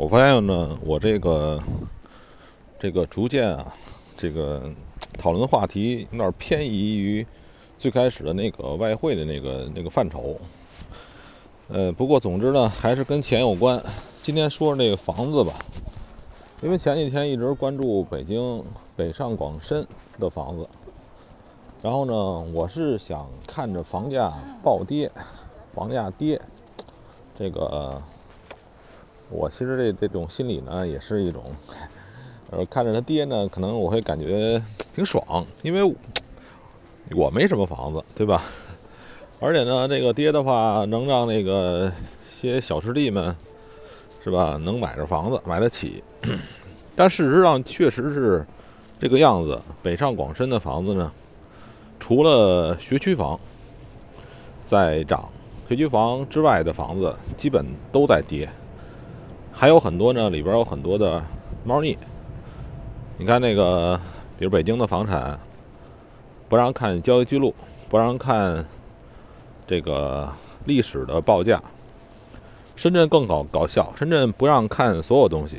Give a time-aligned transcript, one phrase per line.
[0.00, 1.62] 我发现呢，我这个
[2.78, 3.70] 这个逐渐啊，
[4.16, 4.62] 这个
[5.18, 7.26] 讨论的话题有点偏移于
[7.78, 10.40] 最开始的那个外汇的那个那个范畴。
[11.68, 13.78] 呃，不过总之呢，还是跟钱有关。
[14.22, 15.52] 今天说那个房子吧，
[16.62, 18.64] 因为前几天一直关注北京
[18.96, 19.86] 北上广深
[20.18, 20.66] 的房子，
[21.82, 22.14] 然后呢，
[22.54, 24.32] 我是想看着房价
[24.64, 25.12] 暴跌，
[25.74, 26.40] 房价跌，
[27.38, 28.00] 这个。
[29.30, 31.42] 我其实这这种心理呢，也是一种，
[32.50, 34.60] 呃，看着他跌呢，可能我会感觉
[34.94, 35.94] 挺爽，因为
[37.12, 38.42] 我没什么房子，对吧？
[39.40, 41.90] 而且呢，这个跌的话，能让那个
[42.30, 43.34] 些小师弟们，
[44.22, 46.02] 是吧，能买着房子，买得起。
[46.96, 48.44] 但事实上，确实是
[48.98, 49.60] 这个样子。
[49.82, 51.10] 北上广深的房子呢，
[51.98, 53.38] 除了学区房
[54.66, 55.28] 在涨，
[55.68, 58.48] 学区房之外的房子基本都在跌。
[59.60, 61.22] 还有很多呢，里边有很多的
[61.64, 61.94] 猫腻。
[63.18, 64.00] 你看那个，
[64.38, 65.38] 比如北京的房产，
[66.48, 67.54] 不让看交易记录，
[67.90, 68.64] 不让看
[69.66, 70.32] 这个
[70.64, 71.62] 历史的报价。
[72.74, 75.58] 深圳更搞搞笑，深圳不让看所有东西。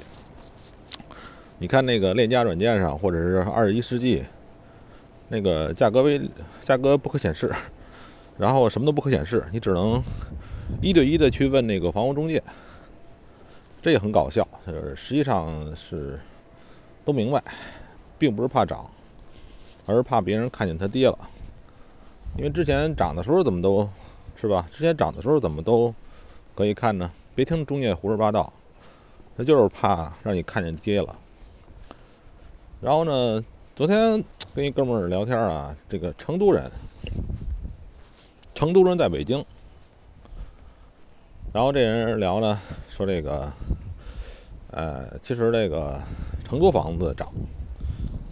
[1.59, 4.23] 你看那个链家软件上，或者是二十一世纪，
[5.29, 6.19] 那个价格微
[6.63, 7.53] 价格不可显示，
[8.39, 10.01] 然后什么都不可显示，你只能
[10.81, 12.41] 一对一的去问那个房屋中介。
[13.81, 16.19] 这也很搞笑，就是实际上是
[17.03, 17.43] 都明白，
[18.19, 18.89] 并不是怕涨，
[19.87, 21.17] 而是怕别人看见它跌了。
[22.37, 23.89] 因为之前涨的时候怎么都
[24.35, 24.67] 是吧？
[24.71, 25.93] 之前涨的时候怎么都
[26.53, 27.11] 可以看呢？
[27.33, 28.53] 别听中介胡说八道，
[29.35, 31.15] 他就是怕让你看见跌了。
[32.79, 33.43] 然后呢，
[33.75, 34.23] 昨天
[34.53, 36.69] 跟一哥们儿聊天啊，这个成都人，
[38.53, 39.43] 成都人在北京。
[41.53, 42.57] 然后这人聊呢，
[42.87, 43.51] 说这个，
[44.71, 46.01] 呃，其实这个
[46.43, 47.27] 成都房子涨，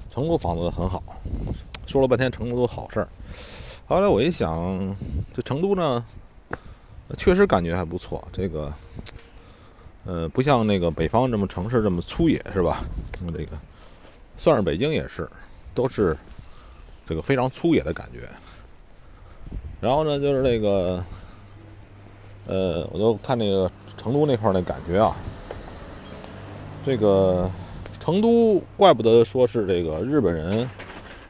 [0.09, 1.03] 成都房子很好，
[1.85, 3.07] 说了半天成都好事儿。
[3.87, 4.95] 后来我一想，
[5.33, 6.03] 这成都呢，
[7.17, 8.25] 确实感觉还不错。
[8.31, 8.73] 这个，
[10.05, 12.83] 呃，不像那个北方这么城市这么粗野，是吧？
[13.35, 13.57] 这个
[14.37, 15.29] 算是北京也是，
[15.73, 16.17] 都是
[17.05, 18.29] 这个非常粗野的感觉。
[19.81, 21.03] 然后呢，就是那个。
[22.45, 25.15] 呃，我就看那个成都那块儿那感觉啊，
[26.85, 27.49] 这个
[27.99, 30.67] 成都怪不得说是这个日本人，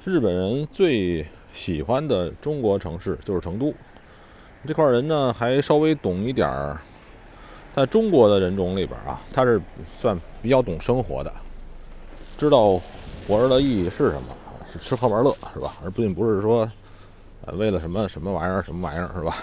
[0.06, 3.74] 日本人最喜欢的中国城市就是成都。
[4.68, 6.80] 这块人呢还稍微懂一点儿，
[7.76, 9.60] 在中国的人种里边啊，他是
[10.00, 11.34] 算比较懂生活的，
[12.38, 12.80] 知道
[13.28, 14.28] 活着的意义是什么，
[14.72, 15.76] 是吃喝玩乐是吧？
[15.84, 16.70] 而并不是说，
[17.46, 19.38] 呃，为了什么什么玩意儿什么玩意儿是吧？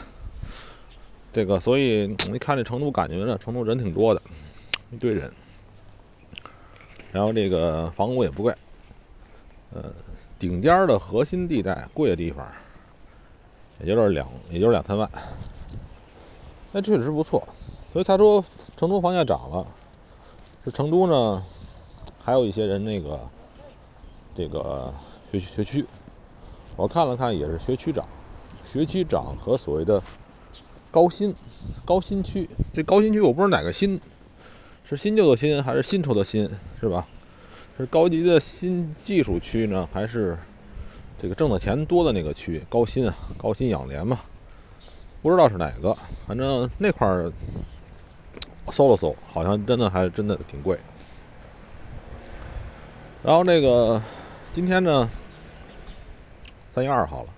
[1.33, 4.23] 这个，所以你看这成都，感觉呢，成都人挺多的，
[4.93, 5.31] 一堆人。
[7.17, 8.55] 然后这个房屋也不贵，
[9.73, 9.85] 呃，
[10.39, 12.47] 顶尖的核心地带贵的地方，
[13.81, 15.11] 也就是两，也就是两三万，
[16.75, 17.43] 那确实不错。
[17.91, 18.45] 所以他说
[18.77, 19.67] 成都房价涨了，
[20.63, 21.43] 这成都呢，
[22.23, 23.19] 还有一些人那个
[24.37, 24.93] 这个
[25.31, 25.87] 学学区，
[26.77, 28.07] 我看了看，也是学区涨，
[28.63, 30.03] 学区涨和所谓的。
[30.91, 31.35] 高新，
[31.85, 33.99] 高新区，这高新区我不知道哪个新，
[34.89, 36.49] 是新旧的新还是新抽的新，
[36.81, 37.05] 是吧？
[37.77, 40.39] 是高级的新技术区呢，还是
[41.21, 42.63] 这个挣的钱多的那个区？
[42.69, 44.21] 高新啊，高新养廉嘛，
[45.23, 47.33] 不知道是哪个，反正那块儿
[48.71, 50.79] 搜了搜，好像真的还真的挺贵。
[53.25, 54.01] 然后那个
[54.53, 55.11] 今天呢，
[56.73, 57.29] 三月二号了，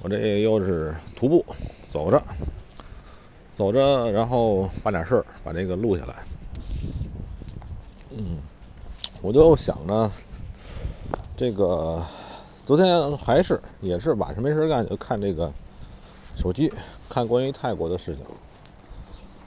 [0.00, 1.44] 我这又是徒步。
[1.90, 2.20] 走着，
[3.54, 6.14] 走着，然后办点事儿，把这个录下来。
[8.10, 8.38] 嗯，
[9.22, 10.10] 我就想着，
[11.36, 12.02] 这个
[12.64, 15.50] 昨天还是也是晚上没事干，就看这个
[16.36, 16.72] 手机，
[17.08, 18.24] 看关于泰国的事情。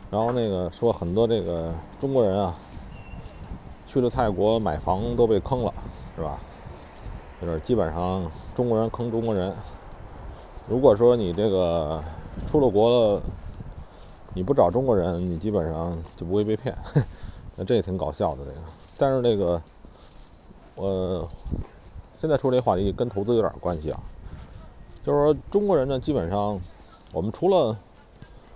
[0.09, 2.55] 然后那个说很多这个中国人啊，
[3.87, 5.73] 去了泰国买房都被坑了，
[6.15, 6.39] 是吧？
[7.41, 9.53] 就是基本上中国人坑中国人。
[10.69, 12.03] 如果说你这个。
[12.51, 13.21] 出了国了，
[14.37, 16.77] 你不找中国人，你基本上就不会被骗。
[17.57, 18.57] 那这也挺搞笑的这个。
[18.99, 19.59] 但是这个，
[20.75, 21.27] 我
[22.21, 23.99] 现在说这话题跟投资有点关系啊。
[25.03, 26.61] 就是说中国人呢，基本上
[27.11, 27.75] 我们除了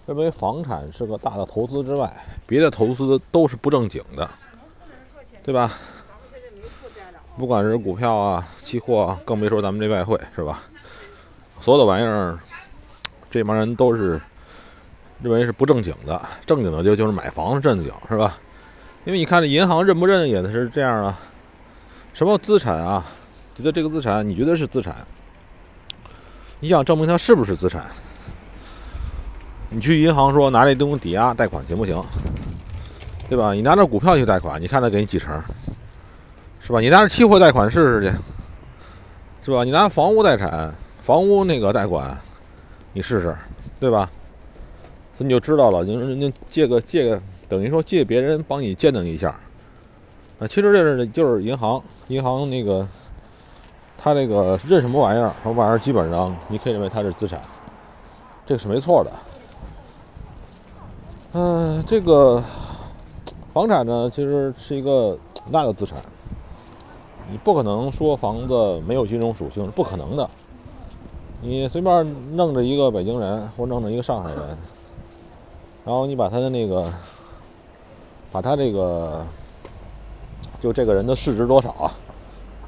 [0.06, 4.30] 认为房产是个大的投资之外，别的投资都是不正经的，
[5.42, 5.74] 对吧？
[7.40, 10.62] 不管是股票啊、期货啊，更别说咱们这外汇，是吧？
[11.60, 12.38] 所有的玩意儿。
[13.32, 14.22] 这帮人都是
[15.22, 18.38] 认为是不正经的，正经的就就是买房正经是吧？
[19.06, 21.20] 因为你看这银行认不认也是这样啊。
[22.14, 23.06] 什么资产啊？
[23.56, 24.96] 觉得这个资产你觉得是资产？
[26.60, 27.86] 你想证明它是不是资产？
[29.70, 32.04] 你去银行说拿这东西抵押贷款行不行？
[33.30, 33.54] 对吧？
[33.54, 35.42] 你拿着股票去贷款，你看他给你几成？
[36.60, 36.80] 是吧？
[36.80, 38.18] 你拿着期货贷款试试去，
[39.46, 39.64] 是吧？
[39.64, 42.16] 你拿房屋贷款、房屋那个贷款，
[42.94, 43.36] 你试试，
[43.80, 44.10] 对吧？
[45.24, 49.30] 你就知道了，你人家借个借个，等于说借别人帮你鉴定一下。
[50.40, 52.88] 啊，其实这是就是银行，银行那个
[53.98, 57.40] 他那个认什么玩意儿，什么玩意儿基本上你可以认为它是资产，
[58.46, 59.12] 这个是没错的。
[61.34, 62.44] 嗯，这个
[63.54, 65.18] 房产呢，其实是一个
[65.52, 65.98] 大的资产，
[67.32, 70.30] 你不可能说房子没有金融属性，是不可能的。
[71.44, 74.58] 你随便弄着一个北京人，或弄着一个上海人，
[75.84, 76.88] 然后你把他的那个，
[78.32, 79.26] 把他这个，
[80.62, 81.92] 就这个人的市值多少啊？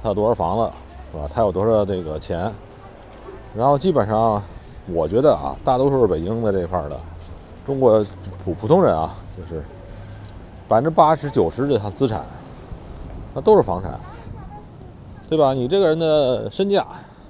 [0.01, 0.71] 他有多少房子，
[1.11, 1.29] 是吧？
[1.33, 2.51] 他有多少这个钱？
[3.55, 4.41] 然后基本上，
[4.87, 6.99] 我觉得啊，大多数是北京的这块的。
[7.65, 8.03] 中国
[8.43, 9.63] 普普通人啊，就是
[10.67, 12.25] 百分之八十九十的他资产，
[13.33, 13.97] 那都是房产，
[15.29, 15.53] 对吧？
[15.53, 16.85] 你这个人的身价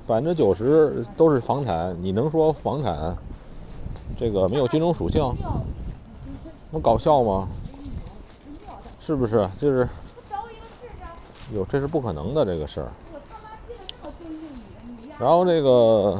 [0.08, 3.16] 百分之九十都是房产，你能说房产
[4.18, 5.22] 这个没有金融属性？
[6.74, 7.48] 能搞笑吗？
[9.00, 9.48] 是不是？
[9.62, 9.88] 就是
[11.54, 12.92] 有，这是不可能的这个事儿。
[15.20, 16.20] 然后这个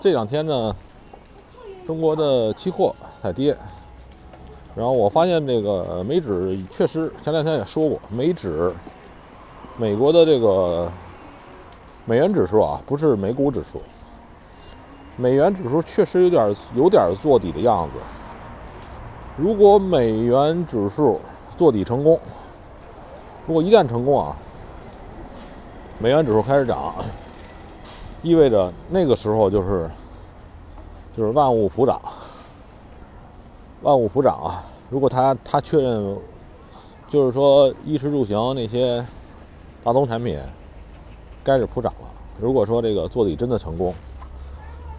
[0.00, 0.74] 这两天呢，
[1.86, 2.94] 中国的期货。
[3.22, 3.54] 在跌，
[4.74, 8.72] 然后我发现这个美指确实前两天也说过，美指
[9.76, 10.90] 美国的这个
[12.06, 13.78] 美元指数啊，不是美股指数，
[15.18, 17.98] 美元指数确实有点有点做底的样子。
[19.40, 21.18] 如果美元指数
[21.56, 22.20] 做底成功，
[23.46, 24.36] 如果一旦成功啊，
[25.98, 26.94] 美元指数开始涨，
[28.20, 29.90] 意味着那个时候就是
[31.16, 31.98] 就是万物普涨。
[33.80, 34.62] 万物普涨啊！
[34.90, 36.18] 如果他他确认，
[37.08, 39.02] 就是说衣食住行那些
[39.82, 40.38] 大宗产品
[41.42, 42.08] 该是普涨了。
[42.38, 43.94] 如果说这个做底真的成功，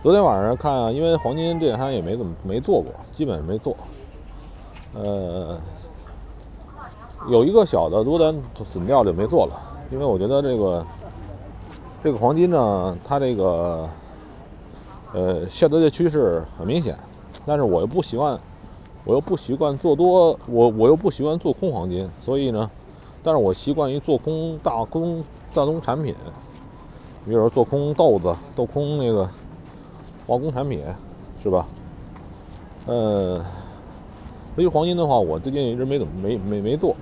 [0.01, 3.77] 昨天晚上看啊，因为黄金这两天也没怎么没做过，基本没做。
[4.93, 5.57] 呃，
[7.29, 8.33] 有一个小的多单
[8.71, 9.59] 损掉就没做了，
[9.91, 10.85] 因为我觉得这个
[12.03, 13.89] 这个黄金呢，它这个
[15.13, 16.97] 呃下跌的趋势很明显，
[17.45, 18.39] 但是我又不习惯。
[19.03, 22.69] 我又不习惯做多，我我又不习惯做空黄金，所以呢，
[23.23, 25.17] 但是我习惯于做空大空
[25.55, 26.13] 大宗产品，
[27.25, 29.25] 比如说做空豆子、做空那个
[30.27, 30.83] 化工产品，
[31.41, 31.65] 是吧？
[32.85, 33.43] 呃，
[34.55, 36.95] 至于黄金的话，我最近一直没怎么没没没做。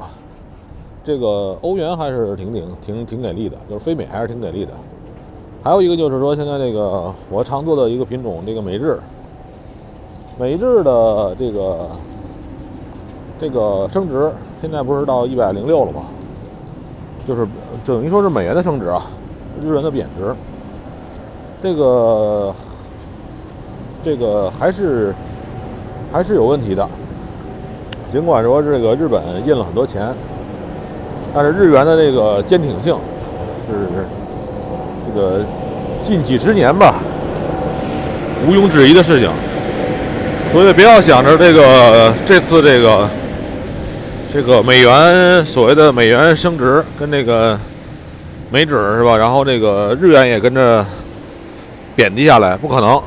[1.04, 4.74] 这个欧元还是挺挺挺挺给力的，就是非美还是挺给力的。
[5.64, 9.00] 还有一个就是说，现在这个我常做的一个品种，这个美日。
[10.38, 11.88] 美日的这个
[13.42, 14.32] 这个升值，
[14.62, 16.06] 现在不是到一百零六了吗？
[17.28, 17.48] 就是
[17.86, 19.08] 等于说是美元的升值啊，
[19.62, 20.34] 日元的贬值。
[21.62, 22.54] 这个
[24.04, 25.14] 这个还是
[26.12, 26.88] 还是有问题的。
[28.12, 30.14] 尽管说这个日本印了很多钱，
[31.34, 32.96] 但是日元的这个坚挺性
[33.70, 33.88] 是
[35.08, 35.42] 这个
[36.04, 36.96] 近几十年吧，
[38.48, 39.30] 毋庸置疑的事情。
[40.52, 43.08] 所以不要想着这个这次这个
[44.34, 47.56] 这个美元所谓的美元升值跟这个
[48.50, 49.16] 美指是吧？
[49.16, 50.84] 然后这个日元也跟着
[51.96, 53.00] 贬低下来，不可能。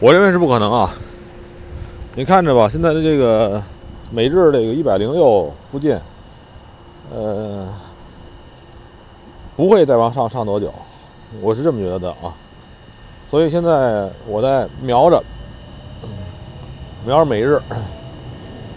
[0.00, 0.90] 我认为是不可能啊！
[2.14, 3.62] 你看着吧，现在的这个
[4.14, 5.98] 每日这个一百零六附近，
[7.10, 7.66] 呃，
[9.56, 10.70] 不会再往上上多久，
[11.40, 12.36] 我是这么觉得啊。
[13.30, 15.22] 所以现在我在瞄着。
[17.06, 17.60] 瞄着每日，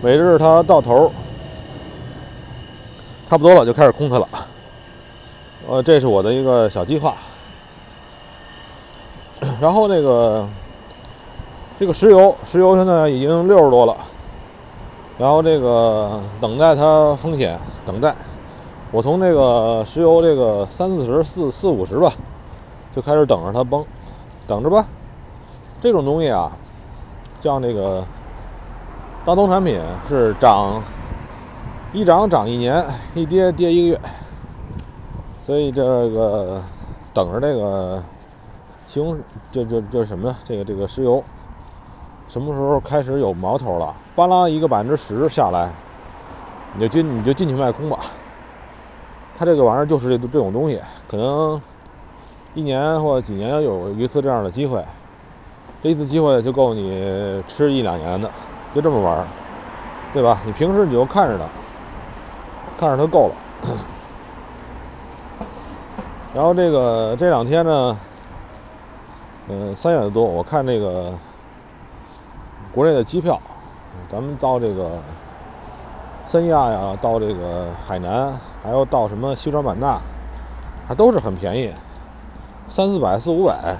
[0.02, 1.12] 每日它到头
[3.30, 4.28] 差不多了，就开始空它了。
[5.68, 7.14] 呃，这是我的一个小计划。
[9.60, 10.48] 然后那个
[11.78, 13.96] 这个石油，石油现在已经六十多了。
[15.18, 18.14] 然后这个等待它风险，等待。
[18.92, 22.14] 我从那个石油这个三四十、四四五十吧，
[22.96, 23.86] 就开始等着它崩，
[24.48, 24.86] 等着吧。
[25.82, 26.52] 这种东西啊。
[27.42, 28.04] 像这个
[29.24, 29.80] 大宗产品
[30.10, 30.82] 是涨，
[31.94, 34.02] 一涨涨一年，一跌跌一个月，
[35.46, 36.60] 所以这个
[37.14, 38.04] 等着这个
[38.88, 39.20] 西红柿，
[39.52, 40.36] 这这这什么？
[40.48, 41.24] 这个这个石油
[42.36, 43.96] 什么时候开始有毛头了？
[44.14, 45.72] 巴拉一个百分之十下来，
[46.74, 47.98] 你就进你就进去卖空吧。
[49.40, 50.78] 他这个玩意儿就是这这种东西，
[51.10, 51.62] 可能
[52.54, 54.84] 一年或者几年要有一次这样的机会，
[55.82, 58.30] 这一次机会就够你吃一两年的，
[58.74, 59.26] 就这么玩，
[60.12, 60.38] 对吧？
[60.46, 61.46] 你平时你就看着它，
[62.78, 63.36] 看着它够了。
[66.34, 67.98] 然后这个这两天呢，
[69.48, 71.14] 嗯，三月多，我看那个
[72.76, 73.40] 国内的机票，
[74.12, 75.00] 咱们到这个
[76.28, 79.98] 三亚呀，到这个海南，还有到什么西双版纳，
[80.86, 81.72] 还都是很便宜，
[82.68, 83.78] 三四百、四五百。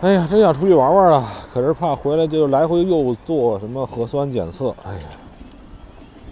[0.00, 5.00] 哎呀，真想出去玩玩啊，可是怕回来就来回又做什么核酸检测，哎呀，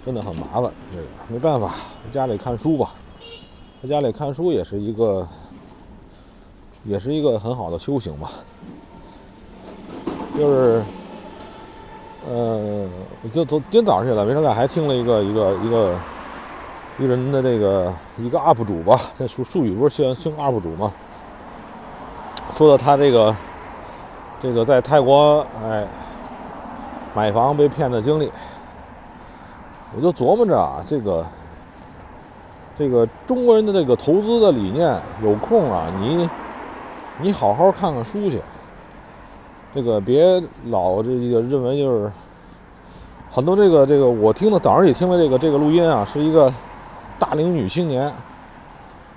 [0.06, 0.70] 真的很麻烦。
[0.92, 1.74] 这个没办法，
[2.04, 2.92] 在家里看书吧。
[3.82, 5.26] 在家里看书也是一个，
[6.84, 8.30] 也是一个很好的修行吧。
[10.40, 10.82] 就是，
[12.26, 12.86] 呃，
[13.30, 15.94] 就昨今天早上起来没事干，还听了一个一个一个
[16.98, 20.90] 一个人的这个一个 UP 主吧，这术术语不是姓姓 UP 主吗？
[22.56, 23.36] 说的他这个
[24.40, 25.86] 这个在泰国哎
[27.14, 28.32] 买房被骗的经历，
[29.94, 31.22] 我就琢磨着啊，这个。
[32.78, 36.26] 这个中国人的这个投资的理念，有空啊，你
[37.20, 38.40] 你好好看看书去。
[39.74, 42.10] 这个别老这个认为就是
[43.30, 46.52] 很多这个这个，我听的早上也听了这个这个录音啊，是一个
[47.18, 48.12] 大龄女青年，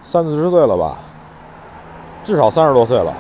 [0.03, 0.97] 三四十岁了吧，
[2.23, 3.13] 至少三十多岁了。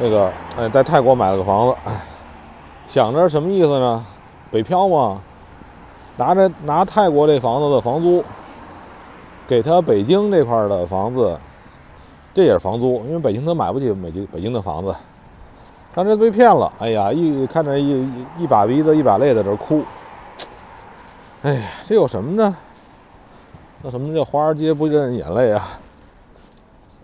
[0.00, 2.00] 那个哎，在泰国买了个房子，哎，
[2.86, 4.04] 想着什么意思呢？
[4.50, 5.20] 北漂嘛，
[6.16, 8.24] 拿着拿泰国这房子的房租。
[9.46, 11.34] 给他北京这块的房子，
[12.34, 14.94] 这也是房租，因为北京他买不起北京北京的房子，
[15.98, 16.72] 他这被骗了。
[16.78, 19.82] 哎呀，一看着一一把鼻子一把泪在这哭。
[21.42, 22.56] 哎呀，这有什么呢？
[23.82, 25.70] 那什么叫华尔街不认眼泪啊？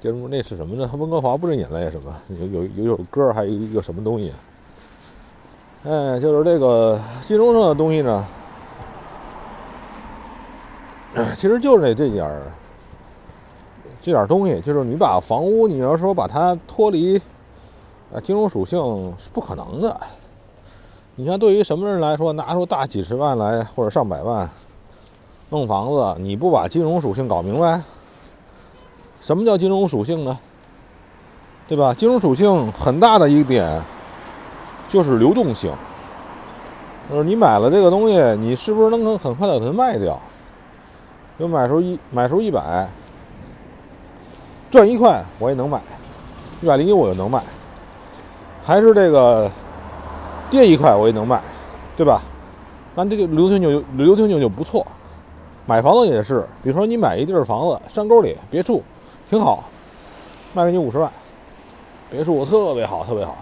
[0.00, 0.88] 这那是什么呢？
[0.96, 2.14] 温哥华不认眼泪什么？
[2.28, 4.32] 有有有首歌，还有一个什么东西？
[5.84, 8.24] 哎，就是这个金融上的东西呢。
[11.36, 12.42] 其实就是这这点儿，
[14.00, 17.20] 这点儿东西，就是你把房屋，你要说把它脱离
[18.14, 18.78] 啊金融属性
[19.18, 20.00] 是不可能的。
[21.16, 24.49] 你像对于什么人来说，拿出大几十万来或者上百万
[25.50, 27.83] 弄房子，你不把金融属性搞明白，
[29.21, 30.38] 什么叫金融属性呢？
[31.66, 31.92] 对吧？
[31.92, 33.83] 金融属性很大的一点
[34.88, 35.73] 就是流动性，
[37.11, 40.21] 就是你买了这个东西，你是不是能很很快的给它卖掉？
[41.37, 42.88] 就买时候一买时候一百，
[44.71, 45.80] 赚一块我也能买，
[46.61, 47.42] 一百零一我就能卖，
[48.64, 49.50] 还是这个
[50.50, 51.40] 跌一块我也能卖，
[51.97, 52.23] 对吧？
[52.97, 54.87] 咱这个流动性就流动性就不错。
[55.66, 58.83] 买房子也是，比如说你买一地儿房子，山沟里别墅，
[59.28, 59.64] 挺好，
[60.52, 61.11] 卖给你五十万，
[62.11, 63.37] 别墅特别好，特别好。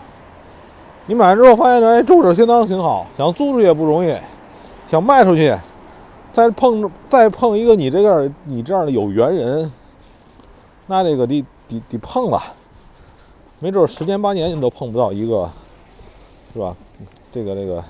[1.06, 4.16] 你买之后发现哎住着相当挺好，想租出去也不容易，
[4.90, 5.56] 想卖出去。
[6.32, 9.70] 再碰再碰一个你这样你这样的有缘人，
[10.86, 12.40] 那这个得得得碰了，
[13.62, 15.48] 没准十年八年你都碰不到一个，
[16.52, 16.76] 是吧？
[17.32, 17.82] 这个这个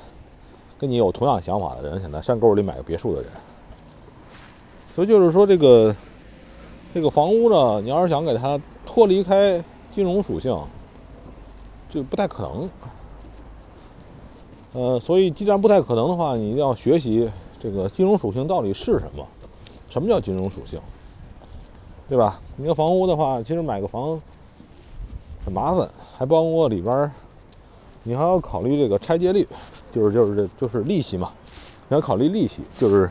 [0.79, 3.31] 跟你有同样想法的人，想在山沟里买个别墅的人，
[4.87, 5.97] 所以就是说这个
[6.93, 9.65] 这个房屋呢，你要是想给它脱离开
[9.95, 10.55] 金融属性，
[11.89, 12.71] 就不太可能。
[14.75, 17.31] 呃，所以既然不太可能的话，你一定要学习。
[17.59, 19.27] 这个金融属性到底是什么？
[19.89, 20.79] 什么叫金融属性？
[22.11, 22.39] 对吧？
[22.57, 24.21] 你个房屋的话，其实买个房
[25.45, 27.11] 很麻烦，还包括里边儿，
[28.03, 29.47] 你还要考虑这个拆借率，
[29.95, 31.31] 就是就是这就是利息嘛。
[31.89, 33.11] 你要考虑利息，就是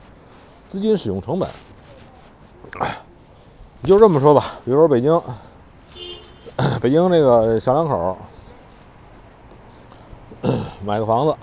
[0.69, 1.49] 资金使用成本。
[3.81, 5.21] 你就这么说吧，比如说北京，
[6.81, 8.17] 北京那个小两口
[10.85, 11.35] 买个房子，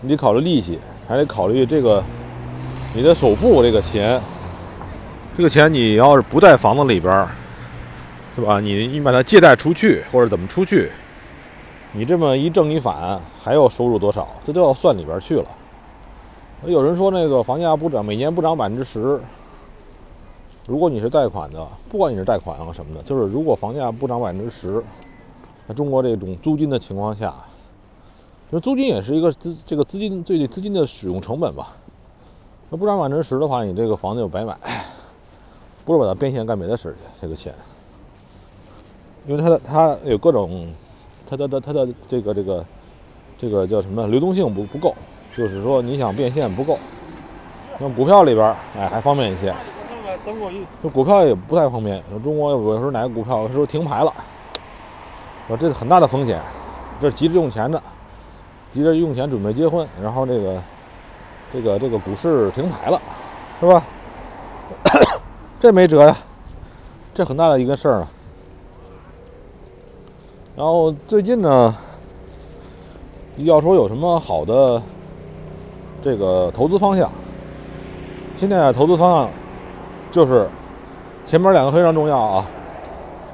[0.00, 0.78] 你得考虑利息。
[1.08, 2.00] 还得考虑这个，
[2.94, 4.22] 你的首付这个钱，
[5.36, 7.28] 这个钱你要是不在房子里边儿，
[8.36, 8.60] 是吧？
[8.60, 10.90] 你你把它借贷出去或者怎么出去，
[11.92, 14.28] 你这么一正一反，还要收入多少？
[14.46, 15.46] 这都要算里边去了。
[16.66, 19.18] 有人说那个房价不涨，每年不涨百分之十。
[20.66, 24.82] 如果你是贷款的，不管你是贷款啊什么的，就是如果房价不涨百分之十，
[25.66, 27.34] 在中国这种租金的情况下。
[28.50, 31.68] 那租金也是一个资，这个资金对资金的使用成本吧。
[32.68, 34.56] 那不涨百分之十的话，你这个房子就白买，
[35.84, 37.00] 不如把它变现干别的事儿去。
[37.20, 37.54] 这个钱，
[39.30, 40.66] 因为它的它有各种，
[41.24, 42.66] 它的的它的这个这个
[43.38, 44.92] 这个叫什么流动性不不够，
[45.36, 46.76] 就是说你想变现不够。
[47.78, 49.54] 那股票里边儿，哎，还方便一些。
[50.82, 52.02] 这股票也不太方便。
[52.24, 54.12] 中国有时候哪个股票说停牌了，
[55.46, 56.40] 说这是很大的风险。
[57.00, 57.80] 这急着用钱的，
[58.72, 60.62] 急着用钱准备结婚，然后这个
[61.52, 63.00] 这个这个股市停牌了，
[63.60, 63.80] 是吧？
[65.60, 66.16] 这没辙呀，
[67.14, 68.08] 这很大的一个事儿啊。
[70.56, 71.74] 然后最近呢，
[73.44, 74.82] 要说有什么好的
[76.02, 77.10] 这个投资方向，
[78.36, 79.30] 现在投资方向
[80.12, 80.46] 就是
[81.24, 82.46] 前面两个非常重要啊，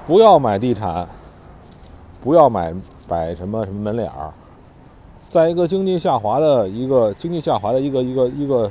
[0.07, 1.09] 不要买地产，
[2.23, 2.73] 不要买
[3.09, 4.31] 摆什么什么门脸儿。
[5.19, 8.71] 在一个经济下滑的一个经济下滑的一个一个一个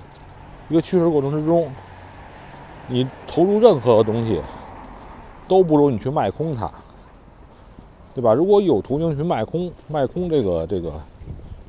[0.69, 1.69] 一个趋势过程之中，
[2.87, 4.39] 你投入任何东西
[5.47, 6.71] 都不如你去卖空它。
[8.15, 8.33] 对吧？
[8.33, 10.93] 如果有途径去卖空，卖空这个这个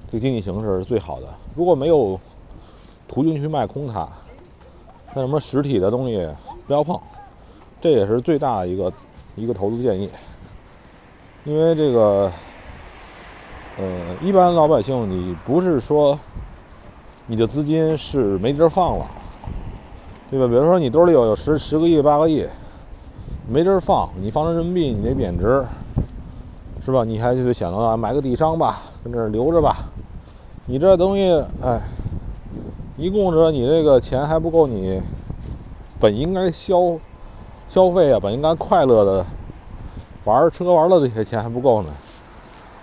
[0.08, 1.26] 这个经济形势是最好的。
[1.56, 2.16] 如果没有
[3.08, 4.08] 途径去卖空它，
[5.12, 6.24] 那什么实体的东西
[6.68, 6.96] 不要碰，
[7.80, 8.92] 这也是最大的一个
[9.34, 10.08] 一个投资建议。
[11.44, 12.30] 因为这个，
[13.78, 16.16] 呃，一般老百姓你不是说
[17.26, 19.06] 你的资金是没地儿放了，
[20.30, 20.46] 对吧？
[20.46, 22.46] 比如说你兜里有有十十个亿、八个亿，
[23.48, 25.64] 没地儿放，你放成人民币你得贬值。
[26.86, 27.02] 是吧？
[27.02, 29.78] 你还就是想到啊，买个底商吧，跟这儿留着吧。
[30.66, 31.80] 你这东西，哎，
[32.96, 35.02] 一供着你这个钱还不够你
[36.00, 36.96] 本应该消
[37.68, 39.26] 消费啊，本应该快乐的
[40.22, 41.88] 玩吃喝玩乐这些钱还不够呢。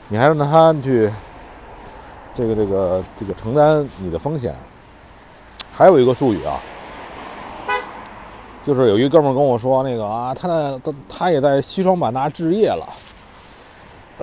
[0.10, 1.10] 你还让他去
[2.36, 4.54] 这个这个这个承担你的风险。
[5.72, 6.60] 还有一个术语啊，
[8.66, 12.86] 就是有一哥们跟我说，那个啊，他在他他也在西双版纳置业了。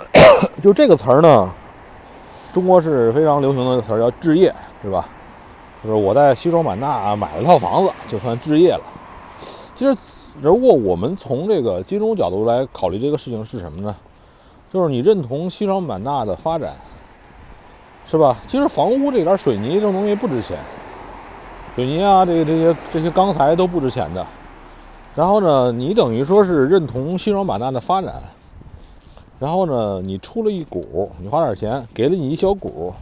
[0.62, 1.50] 就这个词儿呢，
[2.52, 5.08] 中国是非常流行的词儿，叫置业，是吧？
[5.82, 8.80] 就是我在西双版纳买了套房子，就算置业了。
[9.76, 9.96] 其实，
[10.42, 13.96] 如果我们从这个金融角度来考虑这个事情是什么呢？
[14.72, 16.74] 就是你认同西双版纳的发展，
[18.10, 18.36] 是吧？
[18.46, 20.58] 其实房屋这点水泥这种东西不值钱，
[21.74, 24.26] 水泥啊，这个这些这些钢材都不值钱的。
[25.16, 28.14] 然后呢，你等于说是认同西双版纳的发展。
[29.40, 32.92] 然后呢，你出了一股，你花点钱给了你一小股，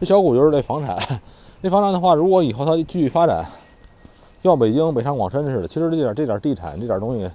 [0.00, 0.98] 这小股就是这房产。
[1.62, 3.46] 这房产的话，如果以后它继续发展，
[4.40, 7.30] 像北京、北上广深似的，其实这点这点地产这点东西，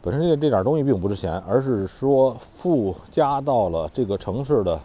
[0.00, 4.80] 本身这这点东西并不值钱，而是说附加到了这个城市的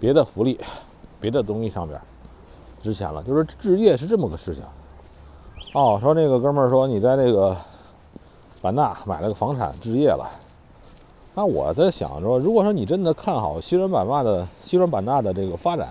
[0.00, 0.58] 别的福利、
[1.20, 2.00] 别的东西上边
[2.82, 3.22] 值钱了。
[3.22, 4.64] 就是置业是这么个事情。
[5.74, 7.54] 哦，说那个哥们儿说你在那个
[8.62, 10.26] 版纳买了个房产置业了。
[11.36, 15.88] 那我在想着，如果说你真的看好西双版纳的西双版纳的这个发展，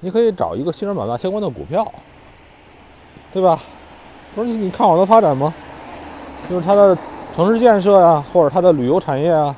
[0.00, 1.86] 你可以找一个西双版纳相关的股票，
[3.32, 3.56] 对吧？
[4.34, 5.54] 不是你看好它发展吗？
[6.50, 6.98] 就是它的
[7.36, 9.54] 城市建设呀，或者它的旅游产业啊，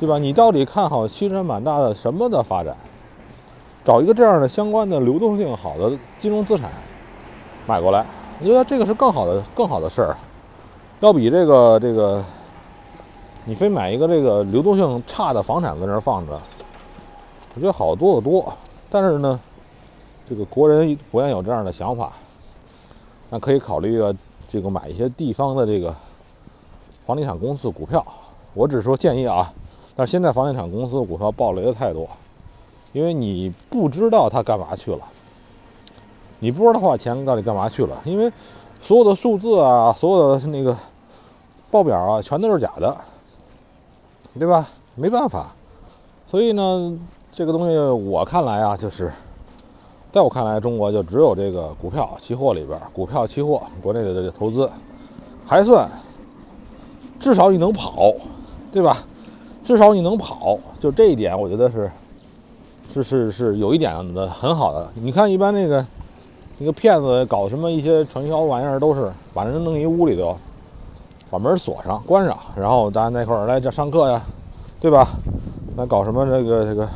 [0.00, 0.18] 对吧？
[0.18, 2.76] 你到底看好西双版纳的什么的发展？
[3.84, 6.68] 找一个这样的相关的流动性好的金融资产
[7.68, 8.04] 买过来，
[8.40, 10.16] 我觉得这个是更好的更好的事儿，
[10.98, 12.24] 要比这个这个。
[13.48, 16.38] 你非买一个这个流动性差的房产搁那儿放着，
[17.54, 18.52] 我觉得好多的多。
[18.90, 19.40] 但是呢，
[20.28, 22.12] 这个国人不愿有这样的想法，
[23.30, 24.12] 那可以考虑啊，
[24.50, 25.96] 这个买一些地方的这个
[27.06, 28.04] 房地产公司股票。
[28.52, 29.50] 我只是说建议啊，
[29.96, 32.06] 但是现在房地产公司股票暴雷的太多，
[32.92, 35.00] 因为你不知道它干嘛去了，
[36.38, 38.30] 你不知道他把钱到底干嘛去了，因为
[38.78, 40.76] 所有的数字啊，所有的那个
[41.70, 42.94] 报表啊，全都是假的。
[44.36, 44.68] 对吧？
[44.96, 45.54] 没办法，
[46.28, 46.98] 所以呢，
[47.32, 49.12] 这个东西我看来啊，就是
[50.12, 54.68] 在我看来，中国就只有这个股票、期货里边，股票、期货，国内的这个投资
[55.46, 55.88] 还算，
[57.20, 58.12] 至少你能跑，
[58.72, 58.98] 对吧？
[59.64, 61.90] 至少你能跑，就这一点，我觉得是
[62.92, 64.88] 是是是有一点的很好的。
[64.94, 65.86] 你看，一般那个
[66.58, 70.36] 那个骗子搞什么一些传销玩意儿，都是把人弄一屋里头。
[71.30, 74.22] 把门锁上、关上，然后大家那块儿来这上课呀，
[74.80, 75.08] 对吧？
[75.76, 76.88] 来搞什么这个这个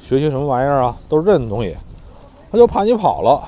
[0.00, 0.96] 学习什么玩意儿啊？
[1.08, 1.76] 都是这种东西，
[2.50, 3.42] 他就怕你跑了。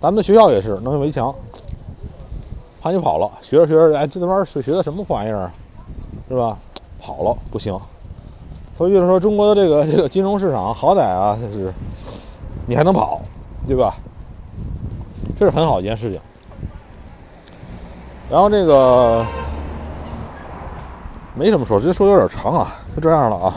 [0.00, 1.34] 咱们的学校也是弄一围墙，
[2.80, 3.30] 怕你跑了。
[3.42, 5.50] 学着学着，哎，这他妈是学的什么玩意儿，
[6.28, 6.56] 是吧？
[7.00, 7.76] 跑了不行。
[8.76, 11.72] 所以就是说，中国的这个这个金融市场，好歹啊，就是
[12.64, 13.20] 你还能跑，
[13.66, 13.96] 对吧？
[15.36, 16.20] 这是很好一件事情。
[18.30, 19.24] 然后这个
[21.34, 23.54] 没什么说，直接说有点长啊，就这样了啊。